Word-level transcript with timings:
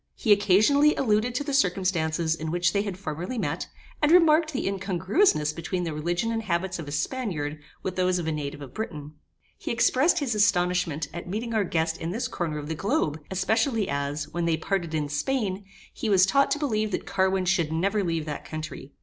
He 0.15 0.31
occasionally 0.33 0.95
alluded 0.95 1.35
to 1.35 1.43
the 1.43 1.53
circumstances 1.53 2.33
in 2.33 2.49
which 2.49 2.73
they 2.73 2.81
had 2.81 2.97
formerly 2.97 3.37
met, 3.37 3.67
and 4.01 4.11
remarked 4.11 4.51
the 4.51 4.67
incongruousness 4.67 5.53
between 5.53 5.83
the 5.83 5.93
religion 5.93 6.31
and 6.31 6.41
habits 6.41 6.79
of 6.79 6.87
a 6.87 6.91
Spaniard, 6.91 7.59
with 7.83 7.97
those 7.97 8.17
of 8.17 8.25
a 8.25 8.31
native 8.31 8.63
of 8.63 8.73
Britain. 8.73 9.13
He 9.59 9.69
expressed 9.69 10.17
his 10.17 10.33
astonishment 10.33 11.07
at 11.13 11.29
meeting 11.29 11.53
our 11.53 11.63
guest 11.63 11.97
in 11.97 12.09
this 12.09 12.27
corner 12.27 12.57
of 12.57 12.67
the 12.67 12.73
globe, 12.73 13.19
especially 13.29 13.87
as, 13.87 14.27
when 14.29 14.45
they 14.45 14.57
parted 14.57 14.95
in 14.95 15.07
Spain, 15.07 15.65
he 15.93 16.09
was 16.09 16.25
taught 16.25 16.49
to 16.49 16.57
believe 16.57 16.89
that 16.89 17.05
Carwin 17.05 17.45
should 17.45 17.71
never 17.71 18.03
leave 18.03 18.25
that 18.25 18.43
country. 18.43 18.93